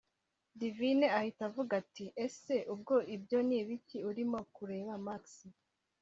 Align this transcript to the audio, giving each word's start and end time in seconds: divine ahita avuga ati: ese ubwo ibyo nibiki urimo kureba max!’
divine 0.61 1.05
ahita 1.19 1.41
avuga 1.49 1.71
ati: 1.81 2.05
ese 2.25 2.55
ubwo 2.73 2.95
ibyo 3.15 3.39
nibiki 3.47 3.97
urimo 4.09 4.39
kureba 4.55 4.93
max!’ 5.07 5.23